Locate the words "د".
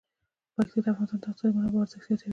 0.83-0.87, 1.21-1.23